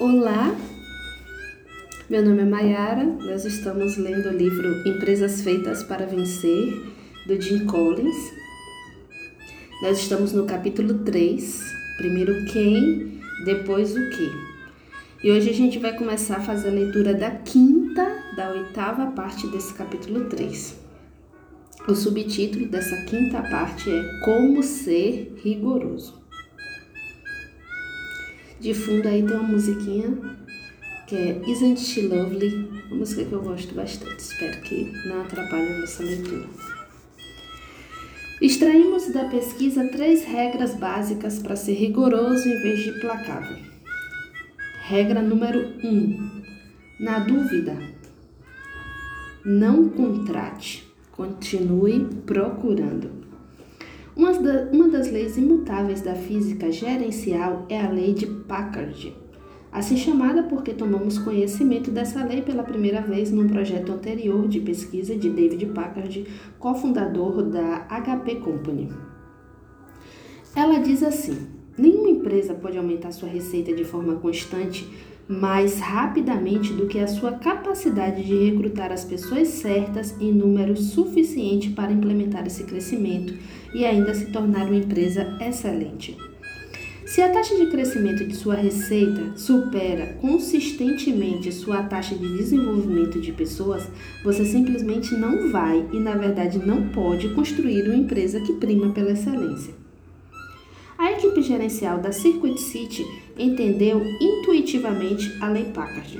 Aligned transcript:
Olá, 0.00 0.56
meu 2.08 2.24
nome 2.24 2.40
é 2.40 2.44
Mayara. 2.46 3.04
Nós 3.04 3.44
estamos 3.44 3.98
lendo 3.98 4.30
o 4.30 4.36
livro 4.36 4.88
Empresas 4.88 5.42
Feitas 5.42 5.84
para 5.84 6.06
Vencer, 6.06 6.82
do 7.26 7.40
Jim 7.40 7.66
Collins. 7.66 8.32
Nós 9.82 9.98
estamos 9.98 10.32
no 10.32 10.46
capítulo 10.46 11.00
3, 11.00 11.60
primeiro 11.98 12.32
quem, 12.46 13.20
depois 13.44 13.94
o 13.94 14.10
que. 14.10 14.30
E 15.22 15.30
hoje 15.30 15.50
a 15.50 15.54
gente 15.54 15.78
vai 15.78 15.94
começar 15.96 16.38
a 16.38 16.42
fazer 16.42 16.68
a 16.68 16.72
leitura 16.72 17.12
da 17.12 17.30
quinta, 17.30 18.02
da 18.34 18.50
oitava 18.50 19.12
parte 19.12 19.46
desse 19.48 19.74
capítulo 19.74 20.24
3. 20.24 20.74
O 21.86 21.94
subtítulo 21.94 22.66
dessa 22.66 22.96
quinta 23.04 23.42
parte 23.42 23.90
é 23.90 24.20
Como 24.24 24.62
Ser 24.62 25.34
Rigoroso. 25.44 26.21
De 28.62 28.72
fundo 28.72 29.08
aí 29.08 29.24
tem 29.24 29.36
uma 29.36 29.42
musiquinha 29.42 30.16
que 31.08 31.16
é 31.16 31.42
Isn't 31.48 31.80
She 31.80 32.02
Lovely? 32.02 32.70
Uma 32.86 32.98
música 32.98 33.24
que 33.24 33.32
eu 33.32 33.42
gosto 33.42 33.74
bastante. 33.74 34.20
Espero 34.20 34.60
que 34.60 34.84
não 35.04 35.22
atrapalhe 35.22 35.72
a 35.72 35.78
nossa 35.80 36.04
leitura. 36.04 36.46
Extraímos 38.40 39.12
da 39.12 39.24
pesquisa 39.24 39.88
três 39.88 40.24
regras 40.24 40.76
básicas 40.76 41.40
para 41.40 41.56
ser 41.56 41.72
rigoroso 41.72 42.48
em 42.48 42.62
vez 42.62 42.84
de 42.84 42.90
implacável. 42.90 43.56
Regra 44.84 45.20
número 45.20 45.58
1. 45.82 45.88
Um, 45.88 46.42
na 47.00 47.18
dúvida, 47.18 47.76
não 49.44 49.88
contrate, 49.88 50.86
continue 51.10 52.04
procurando. 52.24 53.21
Uma, 54.14 54.32
da, 54.32 54.68
uma 54.70 54.88
das 54.88 55.10
leis 55.10 55.38
imutáveis 55.38 56.02
da 56.02 56.14
física 56.14 56.70
gerencial 56.70 57.64
é 57.68 57.80
a 57.80 57.90
lei 57.90 58.12
de 58.12 58.26
Packard, 58.26 59.16
assim 59.70 59.96
chamada 59.96 60.42
porque 60.42 60.74
tomamos 60.74 61.18
conhecimento 61.18 61.90
dessa 61.90 62.22
lei 62.22 62.42
pela 62.42 62.62
primeira 62.62 63.00
vez 63.00 63.30
num 63.30 63.48
projeto 63.48 63.90
anterior 63.90 64.46
de 64.48 64.60
pesquisa 64.60 65.16
de 65.16 65.30
David 65.30 65.66
Packard, 65.66 66.26
cofundador 66.58 67.42
da 67.42 67.86
HP 67.88 68.36
Company. 68.36 68.90
Ela 70.54 70.80
diz 70.80 71.02
assim: 71.02 71.46
empresa 72.32 72.54
pode 72.54 72.78
aumentar 72.78 73.12
sua 73.12 73.28
receita 73.28 73.74
de 73.74 73.84
forma 73.84 74.14
constante 74.14 74.88
mais 75.28 75.78
rapidamente 75.78 76.72
do 76.72 76.86
que 76.86 76.98
a 76.98 77.06
sua 77.06 77.32
capacidade 77.32 78.24
de 78.24 78.50
recrutar 78.50 78.90
as 78.90 79.04
pessoas 79.04 79.48
certas 79.48 80.14
em 80.18 80.32
número 80.32 80.76
suficiente 80.76 81.70
para 81.70 81.92
implementar 81.92 82.46
esse 82.46 82.64
crescimento 82.64 83.34
e 83.74 83.84
ainda 83.84 84.14
se 84.14 84.32
tornar 84.32 84.66
uma 84.66 84.76
empresa 84.76 85.36
excelente. 85.40 86.16
Se 87.04 87.20
a 87.20 87.28
taxa 87.28 87.54
de 87.56 87.66
crescimento 87.66 88.26
de 88.26 88.34
sua 88.34 88.54
receita 88.54 89.36
supera 89.36 90.14
consistentemente 90.20 91.52
sua 91.52 91.82
taxa 91.82 92.14
de 92.14 92.36
desenvolvimento 92.38 93.20
de 93.20 93.32
pessoas, 93.32 93.86
você 94.24 94.44
simplesmente 94.46 95.14
não 95.14 95.50
vai 95.50 95.86
e, 95.92 96.00
na 96.00 96.14
verdade, 96.14 96.58
não 96.58 96.88
pode 96.88 97.28
construir 97.34 97.86
uma 97.86 97.96
empresa 97.96 98.40
que 98.40 98.54
prima 98.54 98.90
pela 98.92 99.12
excelência. 99.12 99.81
A 101.02 101.10
equipe 101.10 101.42
gerencial 101.42 101.98
da 101.98 102.12
Circuit 102.12 102.56
City 102.58 103.04
entendeu 103.36 104.00
intuitivamente 104.20 105.36
a 105.42 105.48
Lei 105.48 105.64
Packard. 105.64 106.16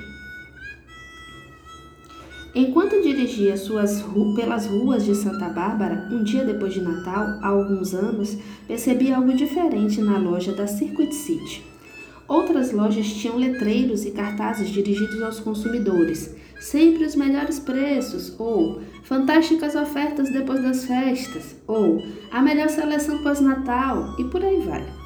Enquanto 2.53 3.01
dirigia 3.01 3.57
suas, 3.57 4.05
pelas 4.35 4.67
ruas 4.67 5.05
de 5.05 5.15
Santa 5.15 5.51
Bárbara, 5.51 6.09
um 6.11 6.25
dia 6.25 6.45
depois 6.45 6.75
de 6.75 6.81
Natal, 6.81 7.39
há 7.41 7.47
alguns 7.47 7.95
anos, 7.95 8.37
percebi 8.67 9.13
algo 9.13 9.33
diferente 9.35 10.01
na 10.01 10.19
loja 10.19 10.51
da 10.51 10.67
Circuit 10.67 11.13
City. 11.13 11.72
Outras 12.29 12.73
lojas 12.73 13.07
tinham 13.07 13.37
letreiros 13.37 14.05
e 14.05 14.11
cartazes 14.13 14.71
dirigidos 14.71 15.23
aos 15.23 15.41
consumidores, 15.41 16.35
sempre 16.61 17.05
os 17.05 17.15
melhores 17.15 17.59
preços, 17.59 18.35
ou 18.39 18.81
fantásticas 19.03 19.75
ofertas 19.75 20.31
depois 20.31 20.63
das 20.63 20.85
festas, 20.85 21.57
ou 21.67 22.03
a 22.31 22.41
melhor 22.41 22.69
seleção 22.69 23.23
pós-natal 23.23 24.15
e 24.19 24.25
por 24.25 24.43
aí 24.45 24.61
vai. 24.61 25.03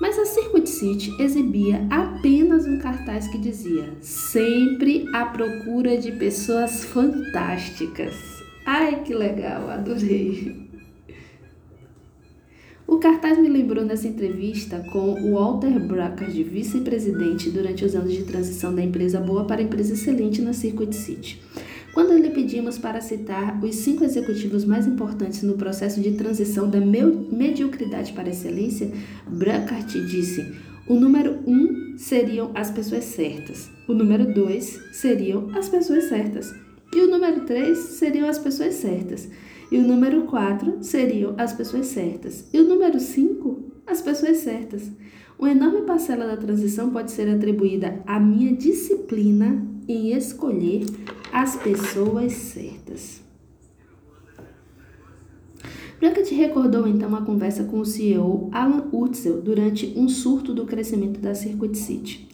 Mas 0.00 0.18
a 0.18 0.24
Circuit 0.24 0.66
City 0.66 1.14
exibia 1.22 1.86
apenas 1.90 2.66
um 2.66 2.78
cartaz 2.78 3.28
que 3.28 3.38
dizia: 3.38 3.94
sempre 4.00 5.06
à 5.14 5.26
procura 5.26 5.96
de 5.96 6.12
pessoas 6.12 6.84
fantásticas. 6.84 8.14
Ai 8.66 9.02
que 9.02 9.14
legal, 9.14 9.70
adorei! 9.70 10.63
O 12.86 12.98
cartaz 12.98 13.38
me 13.38 13.48
lembrou 13.48 13.82
nessa 13.82 14.06
entrevista 14.06 14.78
com 14.92 15.14
o 15.14 15.34
Walter 15.34 15.80
Brackard, 15.80 16.42
vice-presidente 16.44 17.50
durante 17.50 17.82
os 17.82 17.94
anos 17.94 18.12
de 18.12 18.24
transição 18.24 18.74
da 18.74 18.82
empresa 18.82 19.18
boa 19.18 19.44
para 19.44 19.62
empresa 19.62 19.94
excelente 19.94 20.42
na 20.42 20.52
Circuit 20.52 20.94
City. 20.94 21.40
Quando 21.94 22.12
lhe 22.12 22.30
pedimos 22.30 22.76
para 22.76 23.00
citar 23.00 23.62
os 23.64 23.74
cinco 23.76 24.04
executivos 24.04 24.64
mais 24.66 24.86
importantes 24.86 25.42
no 25.42 25.54
processo 25.54 26.00
de 26.00 26.12
transição 26.12 26.68
da 26.68 26.78
mediocridade 26.78 28.12
para 28.12 28.28
excelência, 28.28 28.90
Brackart 29.26 29.90
disse: 29.92 30.52
o 30.86 30.94
número 30.94 31.38
um 31.46 31.96
seriam 31.96 32.50
as 32.54 32.70
pessoas 32.70 33.04
certas, 33.04 33.70
o 33.88 33.94
número 33.94 34.34
dois 34.34 34.78
seriam 34.92 35.50
as 35.56 35.70
pessoas 35.70 36.04
certas, 36.04 36.52
e 36.94 37.00
o 37.00 37.10
número 37.10 37.40
três 37.44 37.78
seriam 37.78 38.28
as 38.28 38.38
pessoas 38.38 38.74
certas. 38.74 39.28
E 39.70 39.78
o 39.78 39.82
número 39.82 40.22
4 40.22 40.78
seriam 40.82 41.34
as 41.36 41.52
pessoas 41.52 41.86
certas. 41.86 42.48
E 42.52 42.60
o 42.60 42.68
número 42.68 43.00
5, 43.00 43.58
as 43.86 44.00
pessoas 44.00 44.38
certas. 44.38 44.90
Uma 45.38 45.50
enorme 45.50 45.82
parcela 45.82 46.26
da 46.26 46.36
transição 46.36 46.90
pode 46.90 47.10
ser 47.10 47.28
atribuída 47.28 48.00
à 48.06 48.20
minha 48.20 48.54
disciplina 48.54 49.66
em 49.88 50.12
escolher 50.12 50.86
as 51.32 51.56
pessoas 51.56 52.32
certas. 52.32 53.22
Brackett 55.98 56.34
recordou 56.34 56.86
então 56.86 57.14
a 57.14 57.22
conversa 57.22 57.64
com 57.64 57.80
o 57.80 57.84
CEO 57.84 58.48
Alan 58.52 58.88
Urtzel 58.92 59.40
durante 59.40 59.92
um 59.96 60.08
surto 60.08 60.52
do 60.52 60.66
crescimento 60.66 61.18
da 61.18 61.34
Circuit 61.34 61.74
City. 61.76 62.28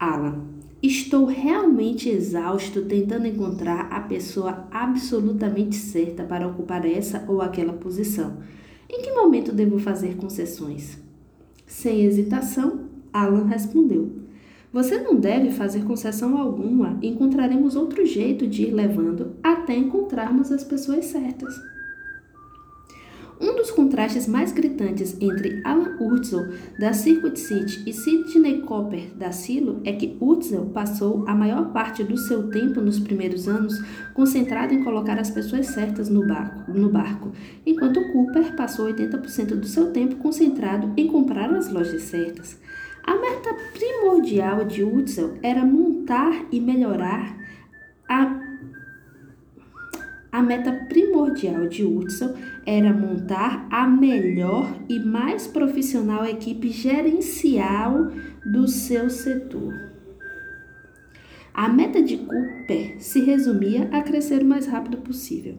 Alan, 0.00 0.50
Estou 0.82 1.26
realmente 1.26 2.08
exausto 2.08 2.80
tentando 2.86 3.26
encontrar 3.26 3.88
a 3.92 4.00
pessoa 4.00 4.66
absolutamente 4.70 5.76
certa 5.76 6.24
para 6.24 6.48
ocupar 6.48 6.86
essa 6.86 7.22
ou 7.28 7.42
aquela 7.42 7.74
posição. 7.74 8.38
Em 8.88 9.02
que 9.02 9.12
momento 9.12 9.52
devo 9.52 9.78
fazer 9.78 10.16
concessões? 10.16 10.98
Sem 11.66 12.00
hesitação, 12.04 12.86
Alan 13.12 13.44
respondeu: 13.44 14.10
Você 14.72 14.98
não 14.98 15.16
deve 15.16 15.50
fazer 15.50 15.84
concessão 15.84 16.38
alguma. 16.38 16.98
Encontraremos 17.02 17.76
outro 17.76 18.06
jeito 18.06 18.46
de 18.46 18.62
ir 18.62 18.72
levando 18.72 19.32
até 19.42 19.76
encontrarmos 19.76 20.50
as 20.50 20.64
pessoas 20.64 21.04
certas. 21.04 21.60
Um 23.40 23.56
dos 23.56 23.70
contrastes 23.70 24.26
mais 24.26 24.52
gritantes 24.52 25.16
entre 25.18 25.62
Alan 25.64 25.96
Urtzel, 25.98 26.48
da 26.78 26.92
Circuit 26.92 27.38
City, 27.38 27.82
e 27.86 27.92
Sidney 27.94 28.60
Cooper, 28.60 29.14
da 29.16 29.32
Silo, 29.32 29.80
é 29.82 29.94
que 29.94 30.14
Urtzel 30.20 30.66
passou 30.66 31.24
a 31.26 31.34
maior 31.34 31.72
parte 31.72 32.04
do 32.04 32.18
seu 32.18 32.50
tempo 32.50 32.82
nos 32.82 33.00
primeiros 33.00 33.48
anos 33.48 33.82
concentrado 34.12 34.74
em 34.74 34.84
colocar 34.84 35.18
as 35.18 35.30
pessoas 35.30 35.68
certas 35.68 36.10
no 36.10 36.26
barco, 36.26 36.70
no 36.70 36.90
barco 36.90 37.32
enquanto 37.64 38.12
Cooper 38.12 38.54
passou 38.54 38.86
80% 38.92 39.58
do 39.58 39.66
seu 39.66 39.90
tempo 39.90 40.16
concentrado 40.16 40.92
em 40.94 41.06
comprar 41.06 41.50
as 41.54 41.72
lojas 41.72 42.02
certas. 42.02 42.60
A 43.02 43.14
meta 43.14 43.56
primordial 43.72 44.66
de 44.66 44.84
Urtzel 44.84 45.38
era 45.42 45.64
montar 45.64 46.44
e 46.52 46.60
melhorar 46.60 47.38
a 48.06 48.49
a 50.40 50.42
meta 50.42 50.72
primordial 50.72 51.68
de 51.68 51.84
Hudson 51.84 52.34
era 52.64 52.94
montar 52.94 53.68
a 53.70 53.86
melhor 53.86 54.74
e 54.88 54.98
mais 54.98 55.46
profissional 55.46 56.24
equipe 56.24 56.70
gerencial 56.70 58.10
do 58.46 58.66
seu 58.66 59.10
setor. 59.10 59.89
A 61.60 61.68
meta 61.68 62.02
de 62.02 62.16
Cooper 62.16 62.94
se 62.98 63.20
resumia 63.20 63.86
a 63.92 64.00
crescer 64.00 64.40
o 64.40 64.46
mais 64.46 64.66
rápido 64.66 64.96
possível. 64.96 65.58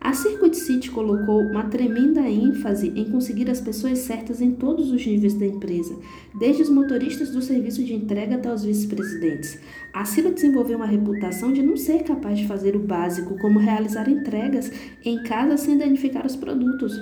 A 0.00 0.14
Circuit 0.14 0.54
City 0.56 0.90
colocou 0.90 1.42
uma 1.42 1.64
tremenda 1.64 2.22
ênfase 2.22 2.90
em 2.96 3.10
conseguir 3.10 3.50
as 3.50 3.60
pessoas 3.60 3.98
certas 3.98 4.40
em 4.40 4.52
todos 4.52 4.90
os 4.90 5.04
níveis 5.04 5.34
da 5.34 5.44
empresa, 5.44 5.94
desde 6.40 6.62
os 6.62 6.70
motoristas 6.70 7.32
do 7.32 7.42
serviço 7.42 7.84
de 7.84 7.92
entrega 7.92 8.36
até 8.36 8.50
os 8.50 8.64
vice-presidentes. 8.64 9.60
A 9.92 10.06
Ciro 10.06 10.32
desenvolveu 10.32 10.78
uma 10.78 10.86
reputação 10.86 11.52
de 11.52 11.62
não 11.62 11.76
ser 11.76 12.02
capaz 12.02 12.38
de 12.38 12.48
fazer 12.48 12.74
o 12.74 12.80
básico, 12.86 13.38
como 13.38 13.58
realizar 13.58 14.08
entregas 14.08 14.72
em 15.04 15.22
casa 15.22 15.58
sem 15.58 15.76
danificar 15.76 16.24
os 16.24 16.34
produtos. 16.34 16.98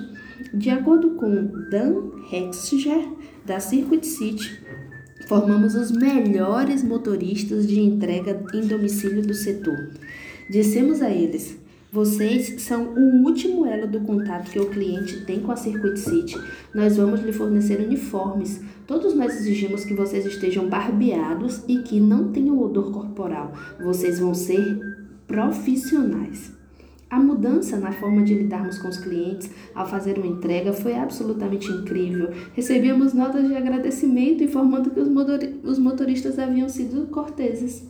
De 0.53 0.69
acordo 0.69 1.11
com 1.11 1.69
Dan 1.69 2.11
Hexinger, 2.29 3.07
da 3.45 3.61
Circuit 3.61 4.05
City, 4.05 4.59
formamos 5.31 5.75
os 5.75 5.91
melhores 5.91 6.83
motoristas 6.83 7.65
de 7.65 7.79
entrega 7.79 8.43
em 8.53 8.67
domicílio 8.67 9.21
do 9.21 9.33
setor. 9.33 9.89
Dissemos 10.49 11.01
a 11.01 11.09
eles: 11.09 11.57
Vocês 11.89 12.61
são 12.61 12.93
o 12.93 13.23
último 13.23 13.65
elo 13.65 13.87
do 13.87 14.01
contato 14.01 14.51
que 14.51 14.59
o 14.59 14.69
cliente 14.69 15.23
tem 15.25 15.39
com 15.39 15.53
a 15.53 15.55
Circuit 15.55 15.97
City. 15.97 16.37
Nós 16.75 16.97
vamos 16.97 17.21
lhe 17.21 17.31
fornecer 17.31 17.79
uniformes. 17.79 18.61
Todos 18.85 19.13
nós 19.13 19.33
exigimos 19.37 19.85
que 19.85 19.93
vocês 19.93 20.25
estejam 20.25 20.67
barbeados 20.67 21.63
e 21.65 21.77
que 21.77 21.97
não 21.97 22.33
tenham 22.33 22.59
odor 22.59 22.91
corporal. 22.91 23.53
Vocês 23.81 24.19
vão 24.19 24.33
ser 24.33 24.81
profissionais. 25.27 26.60
A 27.11 27.19
mudança 27.19 27.77
na 27.77 27.91
forma 27.91 28.23
de 28.23 28.33
lidarmos 28.33 28.77
com 28.77 28.87
os 28.87 28.95
clientes 28.95 29.51
ao 29.75 29.85
fazer 29.85 30.17
uma 30.17 30.27
entrega 30.27 30.71
foi 30.71 30.95
absolutamente 30.95 31.69
incrível. 31.69 32.29
Recebíamos 32.53 33.13
notas 33.13 33.45
de 33.45 33.53
agradecimento 33.53 34.45
informando 34.45 34.89
que 34.91 35.01
os 35.01 35.77
motoristas 35.77 36.39
haviam 36.39 36.69
sido 36.69 37.07
corteses. 37.07 37.83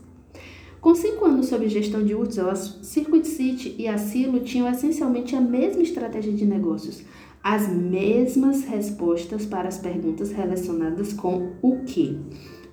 Com 0.81 0.95
cinco 0.95 1.25
anos 1.25 1.45
sob 1.45 1.69
gestão 1.69 2.03
de 2.03 2.15
a 2.15 2.55
Circuit 2.55 3.27
City 3.27 3.75
e 3.77 3.87
a 3.87 3.99
Silo 3.99 4.39
tinham 4.39 4.67
essencialmente 4.67 5.35
a 5.35 5.39
mesma 5.39 5.83
estratégia 5.83 6.33
de 6.33 6.43
negócios, 6.43 7.03
as 7.43 7.67
mesmas 7.69 8.63
respostas 8.63 9.45
para 9.45 9.67
as 9.67 9.77
perguntas 9.77 10.31
relacionadas 10.31 11.13
com 11.13 11.51
o 11.61 11.83
que. 11.85 12.17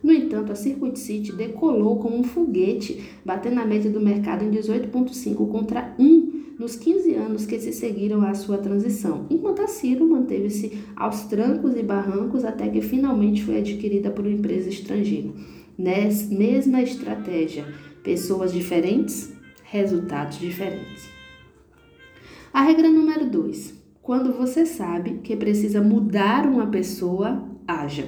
No 0.02 0.12
entanto, 0.12 0.52
a 0.52 0.54
Circuit 0.54 0.98
City 0.98 1.32
decolou 1.32 1.98
como 1.98 2.16
um 2.16 2.24
foguete, 2.24 3.02
batendo 3.24 3.60
a 3.60 3.64
média 3.64 3.90
do 3.90 4.00
mercado 4.00 4.44
em 4.44 4.50
18,5 4.50 5.48
contra 5.48 5.94
1 5.98 6.56
nos 6.58 6.74
15 6.76 7.14
anos 7.14 7.46
que 7.46 7.58
se 7.58 7.72
seguiram 7.72 8.22
à 8.22 8.34
sua 8.34 8.58
transição, 8.58 9.26
enquanto 9.30 9.62
a 9.62 9.68
Ciro 9.68 10.08
manteve-se 10.08 10.78
aos 10.96 11.24
trancos 11.24 11.76
e 11.76 11.82
barrancos 11.82 12.44
até 12.44 12.68
que 12.68 12.80
finalmente 12.80 13.44
foi 13.44 13.58
adquirida 13.58 14.10
por 14.10 14.24
uma 14.24 14.34
empresa 14.34 14.68
estrangeira. 14.68 15.30
Nessa 15.78 16.34
mesma 16.34 16.82
estratégia, 16.82 17.64
Pessoas 18.08 18.54
diferentes, 18.54 19.34
resultados 19.64 20.38
diferentes. 20.38 21.10
A 22.50 22.62
regra 22.62 22.88
número 22.88 23.28
2. 23.28 23.74
Quando 24.00 24.32
você 24.32 24.64
sabe 24.64 25.20
que 25.22 25.36
precisa 25.36 25.82
mudar 25.82 26.46
uma 26.46 26.68
pessoa, 26.68 27.46
haja. 27.66 28.06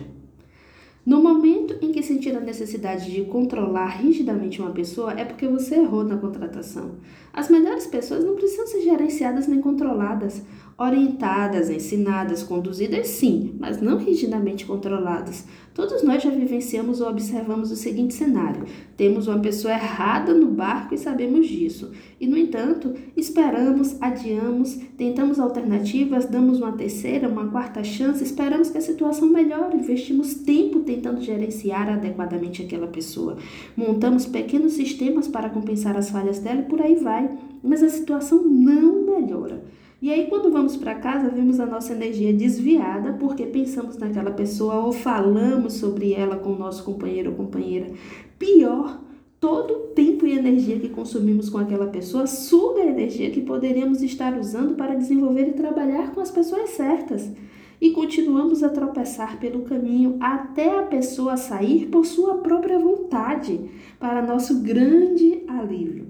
No 1.04 1.22
momento 1.22 1.76
em 1.80 1.92
que 1.92 2.02
sentir 2.02 2.36
a 2.36 2.40
necessidade 2.40 3.10
de 3.10 3.24
controlar 3.24 4.00
rigidamente 4.02 4.60
uma 4.60 4.70
pessoa, 4.70 5.12
é 5.18 5.24
porque 5.24 5.48
você 5.48 5.76
errou 5.76 6.04
na 6.04 6.18
contratação. 6.18 6.96
As 7.32 7.48
melhores 7.48 7.86
pessoas 7.86 8.22
não 8.22 8.34
precisam 8.34 8.66
ser 8.66 8.82
gerenciadas 8.82 9.46
nem 9.46 9.62
controladas 9.62 10.42
orientadas, 10.80 11.68
ensinadas, 11.68 12.42
conduzidas, 12.42 13.06
sim, 13.08 13.54
mas 13.60 13.82
não 13.82 13.98
rigidamente 13.98 14.64
controladas. 14.64 15.44
Todos 15.74 16.02
nós 16.02 16.22
já 16.22 16.30
vivenciamos 16.30 17.02
ou 17.02 17.10
observamos 17.10 17.70
o 17.70 17.76
seguinte 17.76 18.14
cenário: 18.14 18.64
temos 18.96 19.28
uma 19.28 19.38
pessoa 19.38 19.74
errada 19.74 20.32
no 20.32 20.46
barco 20.46 20.94
e 20.94 20.98
sabemos 20.98 21.46
disso. 21.46 21.92
E, 22.18 22.26
no 22.26 22.36
entanto, 22.36 22.94
esperamos, 23.14 24.00
adiamos, 24.00 24.74
tentamos 24.96 25.38
alternativas, 25.38 26.24
damos 26.24 26.60
uma 26.60 26.72
terceira, 26.72 27.28
uma 27.28 27.48
quarta 27.48 27.84
chance, 27.84 28.24
esperamos 28.24 28.70
que 28.70 28.78
a 28.78 28.82
situação 28.82 29.28
melhore, 29.28 29.76
investimos 29.76 30.32
tempo 30.32 30.80
tentando 30.80 31.20
gerenciar 31.20 31.90
adequadamente 31.90 32.62
aquela 32.62 32.86
pessoa. 32.86 33.36
Montamos 33.76 34.24
pequenos 34.24 34.72
sistemas 34.72 35.28
para 35.28 35.50
compensar 35.50 35.94
as 35.94 36.08
falhas 36.08 36.38
dela 36.38 36.60
e 36.60 36.64
por 36.64 36.80
aí 36.80 36.94
vai. 36.96 37.30
Mas 37.62 37.82
a 37.82 37.90
situação 37.90 38.42
não 38.42 39.04
melhora. 39.04 39.62
E 40.02 40.10
aí, 40.10 40.28
quando 40.28 40.50
vamos 40.50 40.78
para 40.78 40.94
casa, 40.94 41.28
vemos 41.28 41.60
a 41.60 41.66
nossa 41.66 41.92
energia 41.92 42.32
desviada 42.32 43.12
porque 43.12 43.44
pensamos 43.44 43.98
naquela 43.98 44.30
pessoa 44.30 44.76
ou 44.76 44.92
falamos 44.92 45.74
sobre 45.74 46.14
ela 46.14 46.36
com 46.36 46.52
o 46.52 46.58
nosso 46.58 46.82
companheiro 46.84 47.32
ou 47.32 47.36
companheira. 47.36 47.92
Pior, 48.38 48.98
todo 49.38 49.74
o 49.74 49.80
tempo 49.88 50.26
e 50.26 50.32
energia 50.32 50.78
que 50.78 50.88
consumimos 50.88 51.50
com 51.50 51.58
aquela 51.58 51.88
pessoa 51.88 52.26
suga 52.26 52.80
a 52.80 52.86
energia 52.86 53.30
que 53.30 53.42
poderíamos 53.42 54.00
estar 54.00 54.38
usando 54.38 54.74
para 54.74 54.94
desenvolver 54.94 55.48
e 55.48 55.52
trabalhar 55.52 56.12
com 56.12 56.20
as 56.22 56.30
pessoas 56.30 56.70
certas. 56.70 57.30
E 57.78 57.90
continuamos 57.90 58.62
a 58.62 58.70
tropeçar 58.70 59.38
pelo 59.38 59.64
caminho 59.64 60.16
até 60.18 60.78
a 60.78 60.82
pessoa 60.82 61.36
sair 61.36 61.88
por 61.88 62.06
sua 62.06 62.38
própria 62.38 62.78
vontade, 62.78 63.60
para 63.98 64.26
nosso 64.26 64.62
grande 64.62 65.42
alívio. 65.46 66.06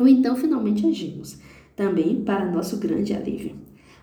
Ou 0.00 0.08
então 0.08 0.34
finalmente 0.34 0.84
agimos 0.84 1.38
também 1.78 2.22
para 2.24 2.44
nosso 2.44 2.76
grande 2.78 3.14
alívio. 3.14 3.54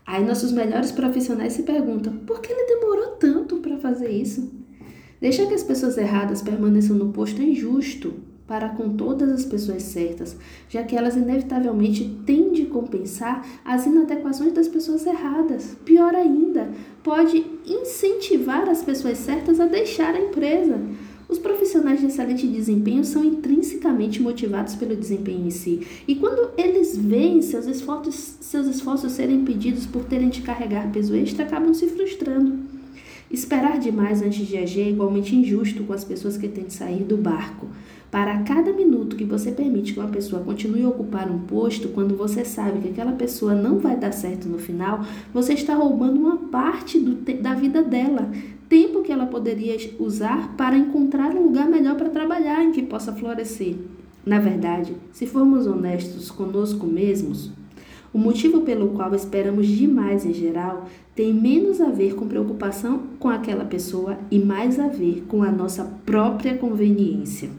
Aí 0.08 0.24
nossos 0.24 0.54
melhores 0.54 0.94
profissionais 0.94 1.52
se 1.52 1.64
perguntam: 1.64 2.14
por 2.20 2.40
que 2.40 2.54
ele 2.54 2.80
demorou 2.80 3.08
tanto 3.18 3.58
para 3.58 3.78
fazer 3.78 4.10
isso? 4.10 4.50
Deixar 5.20 5.46
que 5.46 5.54
as 5.54 5.64
pessoas 5.64 5.98
erradas 5.98 6.42
permaneçam 6.42 6.96
no 6.96 7.12
posto 7.12 7.42
é 7.42 7.46
injusto 7.46 8.14
para 8.48 8.70
com 8.70 8.96
todas 8.96 9.30
as 9.30 9.44
pessoas 9.44 9.84
certas, 9.84 10.38
já 10.70 10.84
que 10.84 10.96
elas 10.96 11.16
inevitavelmente 11.16 12.22
têm 12.26 12.52
de 12.52 12.66
compensar 12.66 13.46
as 13.66 13.86
inadequações 13.86 14.54
das 14.54 14.68
pessoas 14.68 15.06
erradas. 15.06 15.76
Pior 15.84 16.16
ainda, 16.16 16.70
pode 17.04 17.44
incentivar 17.66 18.70
as 18.70 18.84
pessoas 18.84 19.18
certas 19.18 19.60
a 19.60 19.66
deixar 19.66 20.14
a 20.14 20.22
empresa. 20.22 20.80
Os 21.28 21.40
profissionais 21.40 22.00
de 22.00 22.06
excelente 22.06 22.46
desempenho 22.48 23.04
são 23.04 23.24
intrinsecamente 23.24 24.22
motivados 24.22 24.76
pelo 24.76 24.96
desempenho 24.96 25.48
em 25.48 25.50
si, 25.50 25.86
e 26.08 26.16
quando 26.16 26.52
eles 26.58 26.96
veem 26.96 27.42
seus 27.42 27.66
esforços, 27.66 28.38
seus 28.40 28.68
esforços 28.68 29.12
serem 29.12 29.38
impedidos 29.38 29.86
por 29.86 30.06
terem 30.06 30.30
de 30.30 30.42
carregar 30.42 30.92
peso 30.92 31.16
extra, 31.16 31.46
acabam 31.46 31.74
se 31.74 31.88
frustrando. 31.88 32.76
Esperar 33.30 33.80
demais 33.80 34.22
antes 34.22 34.46
de 34.46 34.56
agir 34.56 34.82
é 34.82 34.90
igualmente 34.90 35.36
injusto 35.36 35.84
com 35.84 35.94
as 35.94 36.04
pessoas 36.04 36.38
que 36.38 36.48
têm 36.48 36.66
de 36.66 36.74
sair 36.74 37.04
do 37.04 37.18
barco. 37.18 37.68
Para 38.12 38.44
cada 38.44 38.72
minuto 38.72 39.16
que 39.16 39.26
você 39.26 39.52
permite 39.52 39.94
que 39.94 40.00
uma 40.00 40.08
pessoa 40.08 40.44
continue 40.44 40.84
a 40.84 40.90
ocupar 40.90 41.30
um 41.30 41.40
posto, 41.40 41.90
quando 41.90 42.16
você 42.16 42.46
sabe 42.46 42.80
que 42.80 42.90
aquela 42.90 43.12
pessoa 43.14 43.54
não 43.54 43.80
vai 43.80 43.98
dar 43.98 44.14
certo 44.14 44.48
no 44.48 44.58
final, 44.58 45.04
você 45.34 45.54
está 45.54 45.76
roubando 45.76 46.20
uma 46.20 46.38
parte 46.38 47.00
do, 47.00 47.16
da 47.42 47.54
vida 47.56 47.84
dela, 47.84 48.32
tempo 48.70 49.02
que 49.02 49.12
ela 49.12 49.26
poderia 49.26 49.78
usar 50.00 50.56
para 50.56 50.78
encontrar 50.78 51.36
um 51.36 51.44
lugar 51.44 51.68
melhor 51.68 51.96
para 51.96 52.10
trabalhar 52.10 52.64
em 52.64 52.72
que 52.72 52.82
possa 52.82 53.14
florescer. 53.14 53.76
Na 54.26 54.40
verdade, 54.40 54.96
se 55.12 55.28
formos 55.28 55.68
honestos 55.68 56.32
conosco 56.32 56.88
mesmos, 56.88 57.52
o 58.12 58.18
motivo 58.18 58.62
pelo 58.62 58.90
qual 58.90 59.14
esperamos 59.14 59.68
demais 59.68 60.26
em 60.26 60.34
geral 60.34 60.88
tem 61.14 61.34
menos 61.34 61.82
a 61.82 61.90
ver 61.90 62.16
com 62.16 62.28
preocupação 62.28 63.04
com 63.20 63.30
aquela 63.30 63.66
pessoa 63.66 64.18
e 64.32 64.40
mais 64.40 64.80
a 64.80 64.88
ver 64.88 65.26
com 65.28 65.44
a 65.44 65.52
nossa 65.52 65.84
própria 66.06 66.58
conveniência. 66.58 67.50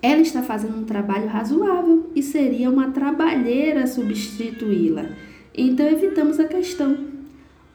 Ela 0.00 0.20
está 0.20 0.42
fazendo 0.42 0.78
um 0.78 0.84
trabalho 0.84 1.26
razoável 1.26 2.10
e 2.14 2.22
seria 2.22 2.70
uma 2.70 2.90
trabalheira 2.92 3.86
substituí-la. 3.86 5.06
Então 5.52 5.84
evitamos 5.84 6.38
a 6.38 6.44
questão. 6.44 7.15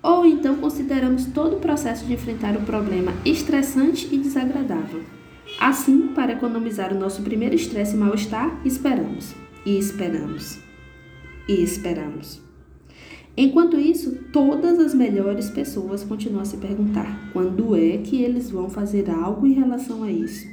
Ou 0.03 0.25
então 0.25 0.55
consideramos 0.55 1.25
todo 1.27 1.57
o 1.57 1.59
processo 1.59 2.05
de 2.05 2.13
enfrentar 2.13 2.55
o 2.55 2.61
problema 2.61 3.13
estressante 3.23 4.07
e 4.11 4.17
desagradável. 4.17 5.03
Assim, 5.59 6.07
para 6.15 6.33
economizar 6.33 6.91
o 6.91 6.99
nosso 6.99 7.21
primeiro 7.21 7.55
estresse 7.55 7.95
e 7.95 7.99
mal-estar, 7.99 8.59
esperamos, 8.65 9.35
e 9.65 9.77
esperamos, 9.77 10.59
e 11.47 11.61
esperamos. 11.61 12.41
Enquanto 13.37 13.79
isso, 13.79 14.17
todas 14.33 14.79
as 14.79 14.93
melhores 14.93 15.49
pessoas 15.49 16.03
continuam 16.03 16.41
a 16.41 16.45
se 16.45 16.57
perguntar 16.57 17.31
quando 17.31 17.75
é 17.75 17.97
que 17.97 18.21
eles 18.21 18.49
vão 18.49 18.69
fazer 18.69 19.09
algo 19.09 19.45
em 19.45 19.53
relação 19.53 20.03
a 20.03 20.11
isso. 20.11 20.47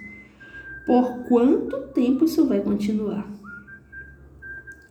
Por 0.87 1.25
quanto 1.28 1.88
tempo 1.88 2.25
isso 2.25 2.46
vai 2.46 2.61
continuar? 2.61 3.38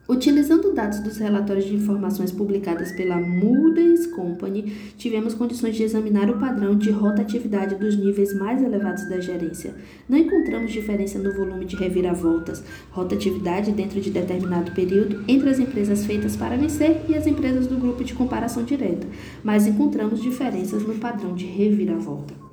Utilizando 0.10 0.72
dados 0.72 1.00
dos 1.02 1.18
relatórios 1.18 1.66
de 1.66 1.76
informações 1.76 2.32
publicadas 2.32 2.94
pela 2.94 3.18
Moody's 3.18 4.08
Company, 4.08 4.72
tivemos 4.98 5.34
condições 5.34 5.76
de 5.76 5.84
examinar 5.84 6.30
o 6.30 6.40
padrão 6.40 6.78
de 6.78 6.92
rotatividade 6.92 7.76
dos 7.76 7.98
níveis 7.98 8.34
mais 8.34 8.64
elevados 8.64 9.10
da 9.10 9.20
gerência. 9.20 9.76
Não 10.08 10.18
encontramos 10.18 10.72
diferença 10.72 11.20
no 11.20 11.34
volume 11.34 11.66
de 11.66 11.76
reviravoltas, 11.76 12.64
rotatividade 12.90 13.74
dentro 13.74 14.00
de 14.00 14.10
determinado 14.10 14.72
período 14.72 15.26
entre 15.28 15.50
as 15.50 15.60
empresas 15.60 16.06
feitas 16.06 16.38
para 16.38 16.56
vencer 16.56 17.02
e 17.10 17.14
as 17.14 17.28
empresas 17.28 17.68
do 17.68 17.76
grupo 17.76 18.02
de 18.06 18.14
comparação 18.14 18.64
direta, 18.64 19.06
mas 19.44 19.68
encontramos 19.68 20.22
diferenças 20.22 20.84
no 20.84 20.96
padrão 20.96 21.36
de 21.36 21.46
reviravolta. 21.46 22.47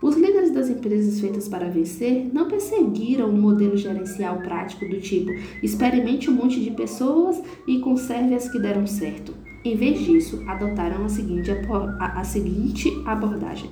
Os 0.00 0.16
líderes 0.16 0.52
das 0.52 0.68
empresas 0.68 1.20
feitas 1.20 1.48
para 1.48 1.68
vencer 1.68 2.30
não 2.32 2.48
perseguiram 2.48 3.28
um 3.28 3.40
modelo 3.40 3.76
gerencial 3.76 4.38
prático 4.38 4.88
do 4.88 5.00
tipo 5.00 5.30
experimente 5.62 6.30
um 6.30 6.34
monte 6.34 6.60
de 6.60 6.70
pessoas 6.70 7.42
e 7.66 7.80
conserve 7.80 8.34
as 8.34 8.48
que 8.48 8.60
deram 8.60 8.86
certo. 8.86 9.34
Em 9.64 9.76
vez 9.76 9.98
disso, 9.98 10.42
adotaram 10.46 11.04
a 11.04 11.08
seguinte, 11.08 11.50
a, 11.50 12.20
a 12.20 12.24
seguinte 12.24 12.90
abordagem. 13.04 13.70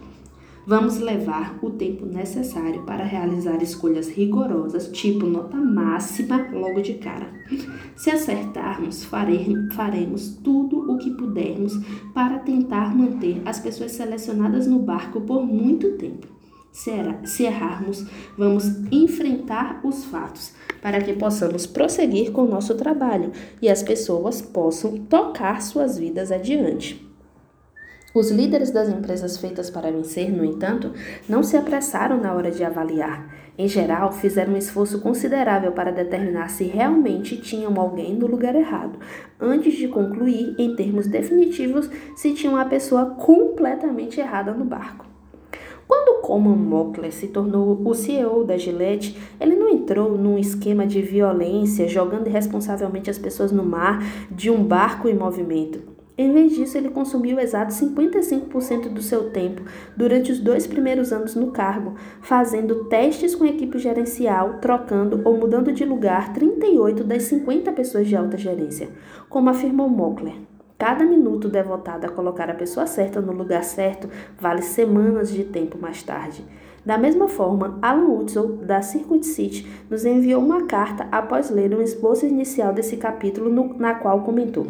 Vamos 0.69 0.99
levar 0.99 1.57
o 1.63 1.71
tempo 1.71 2.05
necessário 2.05 2.83
para 2.83 3.05
realizar 3.05 3.63
escolhas 3.63 4.09
rigorosas, 4.09 4.89
tipo 4.89 5.25
nota 5.25 5.57
máxima, 5.57 6.49
logo 6.53 6.83
de 6.83 6.95
cara. 6.95 7.33
Se 7.95 8.11
acertarmos, 8.11 9.05
faremos 9.05 10.37
tudo 10.43 10.93
o 10.93 10.99
que 10.99 11.13
pudermos 11.13 11.73
para 12.13 12.41
tentar 12.41 12.97
manter 12.97 13.41
as 13.45 13.61
pessoas 13.61 13.93
selecionadas 13.93 14.67
no 14.67 14.81
barco 14.81 15.21
por 15.21 15.47
muito 15.47 15.93
tempo. 15.93 16.27
Se 16.73 17.45
errarmos, 17.45 18.05
vamos 18.37 18.65
enfrentar 18.91 19.81
os 19.85 20.05
fatos 20.05 20.53
para 20.83 21.01
que 21.01 21.13
possamos 21.13 21.65
prosseguir 21.65 22.33
com 22.33 22.43
o 22.43 22.51
nosso 22.51 22.75
trabalho 22.75 23.31
e 23.63 23.69
as 23.69 23.85
pessoas 23.85 24.43
possam 24.43 24.99
tocar 24.99 25.63
suas 25.63 25.97
vidas 25.97 26.33
adiante. 26.33 27.06
Os 28.17 28.31
líderes 28.31 28.71
das 28.71 28.89
empresas 28.89 29.37
feitas 29.37 29.69
para 29.69 29.91
vencer, 29.91 30.35
no 30.35 30.43
entanto, 30.43 30.91
não 31.29 31.43
se 31.43 31.55
apressaram 31.55 32.19
na 32.19 32.33
hora 32.33 32.51
de 32.51 32.65
avaliar. 32.65 33.29
Em 33.59 33.69
geral, 33.69 34.11
fizeram 34.11 34.55
um 34.55 34.57
esforço 34.57 35.03
considerável 35.03 35.73
para 35.73 35.93
determinar 35.93 36.49
se 36.49 36.65
realmente 36.65 37.37
tinham 37.37 37.79
alguém 37.79 38.15
no 38.15 38.27
lugar 38.27 38.55
errado, 38.55 38.99
antes 39.39 39.75
de 39.75 39.87
concluir, 39.87 40.55
em 40.59 40.75
termos 40.75 41.07
definitivos, 41.07 41.91
se 42.17 42.33
tinham 42.33 42.57
a 42.57 42.65
pessoa 42.65 43.05
completamente 43.05 44.19
errada 44.19 44.55
no 44.55 44.65
barco. 44.65 45.05
Quando 45.87 46.23
Coleman 46.23 46.57
Mockler 46.57 47.13
se 47.13 47.27
tornou 47.27 47.79
o 47.85 47.95
CEO 47.95 48.45
da 48.45 48.57
Gillette, 48.57 49.15
ele 49.39 49.57
não 49.57 49.69
entrou 49.69 50.17
num 50.17 50.39
esquema 50.39 50.87
de 50.87 51.03
violência, 51.03 51.87
jogando 51.87 52.29
irresponsavelmente 52.29 53.11
as 53.11 53.19
pessoas 53.19 53.53
no 53.53 53.63
mar 53.63 54.03
de 54.31 54.51
um 54.51 54.65
barco 54.65 55.07
em 55.07 55.15
movimento. 55.15 55.96
Em 56.19 56.33
vez 56.33 56.53
disso, 56.55 56.79
ele 56.79 56.89
consumiu 56.89 57.39
exato 57.39 57.75
55% 57.75 58.89
do 58.89 59.03
seu 59.03 59.29
tempo 59.29 59.61
durante 59.95 60.33
os 60.33 60.41
dois 60.41 60.67
primeiros 60.67 61.13
anos 61.13 61.35
no 61.35 61.51
cargo, 61.51 61.95
fazendo 62.23 62.85
testes 62.85 63.35
com 63.35 63.45
a 63.45 63.49
equipe 63.49 63.79
gerencial, 63.79 64.55
trocando 64.55 65.21
ou 65.27 65.37
mudando 65.37 65.71
de 65.73 65.85
lugar 65.85 66.33
38 66.33 67.05
das 67.05 67.25
50 67.25 67.71
pessoas 67.73 68.09
de 68.09 68.17
alta 68.17 68.39
gerência. 68.39 68.89
Como 69.29 69.51
afirmou 69.51 69.91
Mockler, 69.91 70.37
cada 70.79 71.05
minuto 71.05 71.51
devotado 71.51 72.07
a 72.07 72.11
colocar 72.11 72.49
a 72.49 72.55
pessoa 72.55 72.87
certa 72.87 73.21
no 73.21 73.33
lugar 73.33 73.63
certo 73.63 74.09
vale 74.41 74.63
semanas 74.63 75.31
de 75.31 75.45
tempo 75.45 75.77
mais 75.79 76.03
tarde. 76.03 76.43
Da 76.83 76.97
mesma 76.97 77.29
forma, 77.29 77.79
Alan 77.83 78.07
Wutzel, 78.07 78.59
da 78.63 78.81
Circuit 78.81 79.27
City, 79.27 79.67
nos 79.91 80.07
enviou 80.07 80.43
uma 80.43 80.65
carta 80.67 81.07
após 81.13 81.51
ler 81.51 81.75
um 81.75 81.83
esboço 81.83 82.25
inicial 82.25 82.73
desse 82.73 82.97
capítulo, 82.97 83.51
no, 83.51 83.77
na 83.77 83.97
qual 83.97 84.23
comentou. 84.23 84.67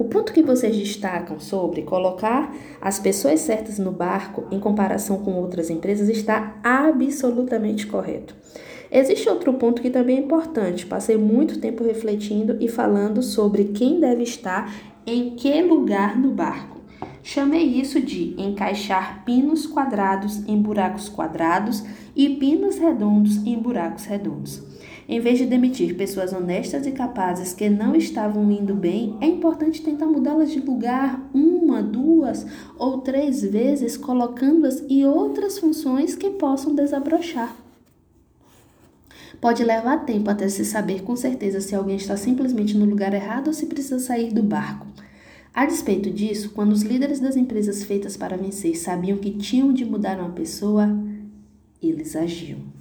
O 0.00 0.04
ponto 0.04 0.32
que 0.32 0.42
vocês 0.42 0.74
destacam 0.74 1.38
sobre 1.38 1.82
colocar 1.82 2.56
as 2.80 2.98
pessoas 2.98 3.40
certas 3.40 3.78
no 3.78 3.92
barco 3.92 4.46
em 4.50 4.58
comparação 4.58 5.18
com 5.18 5.34
outras 5.34 5.68
empresas 5.68 6.08
está 6.08 6.54
absolutamente 6.64 7.86
correto. 7.86 8.34
Existe 8.90 9.28
outro 9.28 9.52
ponto 9.52 9.82
que 9.82 9.90
também 9.90 10.16
é 10.16 10.20
importante. 10.20 10.86
Passei 10.86 11.18
muito 11.18 11.60
tempo 11.60 11.84
refletindo 11.84 12.56
e 12.60 12.66
falando 12.66 13.22
sobre 13.22 13.64
quem 13.64 14.00
deve 14.00 14.22
estar 14.22 14.74
em 15.06 15.36
que 15.36 15.60
lugar 15.60 16.18
no 16.18 16.30
barco. 16.30 16.78
Chamei 17.22 17.64
isso 17.64 18.00
de 18.00 18.34
encaixar 18.40 19.22
pinos 19.26 19.66
quadrados 19.66 20.48
em 20.48 20.56
buracos 20.62 21.10
quadrados 21.10 21.84
e 22.16 22.36
pinos 22.36 22.78
redondos 22.78 23.36
em 23.46 23.58
buracos 23.58 24.06
redondos. 24.06 24.62
Em 25.10 25.18
vez 25.18 25.38
de 25.38 25.44
demitir 25.44 25.96
pessoas 25.96 26.32
honestas 26.32 26.86
e 26.86 26.92
capazes 26.92 27.52
que 27.52 27.68
não 27.68 27.96
estavam 27.96 28.48
indo 28.48 28.76
bem, 28.76 29.16
é 29.20 29.26
importante 29.26 29.82
tentar 29.82 30.06
mudá-las 30.06 30.52
de 30.52 30.60
lugar 30.60 31.20
uma, 31.34 31.82
duas 31.82 32.46
ou 32.78 32.98
três 32.98 33.42
vezes, 33.42 33.96
colocando-as 33.96 34.80
em 34.88 35.04
outras 35.04 35.58
funções 35.58 36.14
que 36.14 36.30
possam 36.30 36.76
desabrochar. 36.76 37.56
Pode 39.40 39.64
levar 39.64 40.06
tempo 40.06 40.30
até 40.30 40.48
se 40.48 40.64
saber 40.64 41.02
com 41.02 41.16
certeza 41.16 41.60
se 41.60 41.74
alguém 41.74 41.96
está 41.96 42.16
simplesmente 42.16 42.78
no 42.78 42.84
lugar 42.84 43.12
errado 43.12 43.48
ou 43.48 43.52
se 43.52 43.66
precisa 43.66 43.98
sair 43.98 44.32
do 44.32 44.44
barco. 44.44 44.86
A 45.52 45.66
despeito 45.66 46.08
disso, 46.08 46.50
quando 46.50 46.70
os 46.70 46.82
líderes 46.82 47.18
das 47.18 47.36
empresas 47.36 47.82
feitas 47.82 48.16
para 48.16 48.36
vencer 48.36 48.76
sabiam 48.76 49.18
que 49.18 49.32
tinham 49.32 49.72
de 49.72 49.84
mudar 49.84 50.20
uma 50.20 50.30
pessoa, 50.30 50.88
eles 51.82 52.14
agiam. 52.14 52.79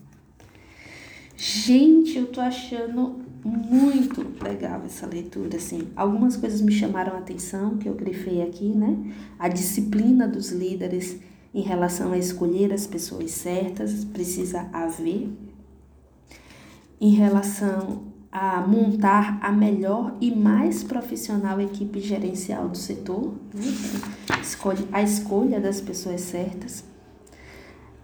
Gente, 1.42 2.18
eu 2.18 2.28
tô 2.28 2.42
achando 2.42 3.22
muito 3.46 4.28
legal 4.44 4.82
essa 4.86 5.08
leitura, 5.08 5.56
assim. 5.56 5.88
Algumas 5.96 6.36
coisas 6.36 6.60
me 6.60 6.74
chamaram 6.74 7.14
a 7.16 7.20
atenção, 7.20 7.78
que 7.78 7.88
eu 7.88 7.94
grifei 7.94 8.42
aqui, 8.42 8.66
né? 8.66 9.16
A 9.40 9.48
disciplina 9.48 10.28
dos 10.28 10.52
líderes 10.52 11.18
em 11.54 11.62
relação 11.62 12.12
a 12.12 12.18
escolher 12.18 12.74
as 12.74 12.86
pessoas 12.86 13.32
certas, 13.32 14.04
precisa 14.04 14.68
haver. 14.74 15.30
Em 17.00 17.12
relação 17.12 18.04
a 18.30 18.60
montar 18.60 19.40
a 19.42 19.50
melhor 19.50 20.18
e 20.20 20.36
mais 20.36 20.84
profissional 20.84 21.62
equipe 21.62 22.02
gerencial 22.02 22.68
do 22.68 22.78
setor, 22.78 23.34
né? 23.54 23.64
a 24.92 25.02
escolha 25.02 25.62
das 25.62 25.80
pessoas 25.80 26.20
certas 26.20 26.89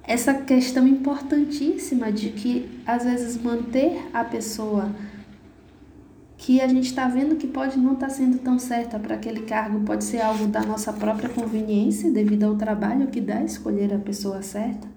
essa 0.08 0.34
questão 0.34 0.88
importantíssima 0.88 2.12
de 2.12 2.30
que 2.30 2.82
às 2.86 3.04
vezes 3.04 3.42
manter 3.42 4.08
a 4.14 4.24
pessoa 4.24 4.90
que 6.38 6.62
a 6.62 6.68
gente 6.68 6.86
está 6.88 7.08
vendo 7.08 7.38
que 7.38 7.48
pode 7.48 7.78
não 7.78 7.94
estar 7.94 8.08
tá 8.08 8.14
sendo 8.14 8.38
tão 8.38 8.60
certa 8.60 9.00
para 9.00 9.16
aquele 9.16 9.42
cargo, 9.42 9.80
pode 9.82 10.04
ser 10.04 10.22
algo 10.22 10.48
da 10.48 10.62
nossa 10.62 10.94
própria 10.94 11.30
conveniência 11.30 12.12
devido 12.12 12.44
ao 12.44 12.56
trabalho 12.56 13.08
que 13.08 13.22
dá 13.22 13.42
escolher 13.44 13.94
a 13.94 14.00
pessoa 14.00 14.42
certa 14.42 14.95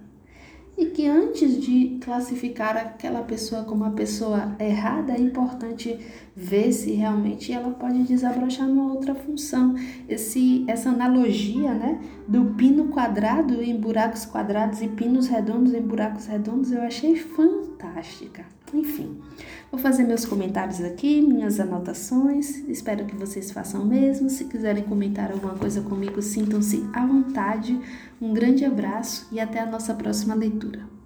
e 0.79 0.87
que 0.87 1.09
antes 1.09 1.61
de 1.61 1.99
classificar 2.01 2.77
aquela 2.77 3.23
pessoa 3.23 3.65
como 3.65 3.85
uma 3.85 3.91
pessoa 3.91 4.55
errada, 4.61 5.13
é 5.13 5.21
importante 5.21 5.99
ver 6.37 6.73
se 6.73 6.93
realmente 6.93 7.53
ela 7.53 7.71
pode 7.71 8.05
desabrochar 8.05 8.69
numa 8.69 8.93
outra 8.93 9.13
função. 9.13 9.75
Esse, 10.09 10.65
essa 10.69 10.91
analogia 10.91 11.75
né, 11.75 12.01
do 12.29 12.55
pino 12.55 12.89
quadrado 12.89 13.61
em 13.61 13.77
buracos 13.77 14.25
quadrados 14.25 14.81
e 14.81 14.87
pinos 14.87 15.27
redondos 15.27 15.75
em 15.75 15.83
buracos 15.83 16.27
redondos 16.27 16.71
eu 16.71 16.83
achei 16.83 17.17
fantástica. 17.17 18.47
Enfim, 18.73 19.21
vou 19.71 19.81
fazer 19.81 20.05
meus 20.05 20.25
comentários 20.25 20.81
aqui, 20.81 21.21
minhas 21.23 21.59
anotações. 21.59 22.59
Espero 22.69 23.07
que 23.07 23.17
vocês 23.17 23.51
façam 23.51 23.83
o 23.83 23.87
mesmo. 23.87 24.29
Se 24.29 24.45
quiserem 24.45 24.85
comentar 24.85 25.31
alguma 25.31 25.55
coisa 25.55 25.81
comigo, 25.81 26.21
sintam-se 26.21 26.85
à 26.93 27.07
vontade. 27.07 27.79
Um 28.21 28.33
grande 28.33 28.65
abraço 28.65 29.29
e 29.33 29.41
até 29.41 29.61
a 29.61 29.67
nossa 29.67 29.95
próxima 29.95 30.35
leitura. 30.35 30.98